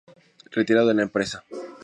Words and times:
Retirado 0.49 0.87
de 0.87 0.95
la 0.95 1.03
empresa. 1.03 1.43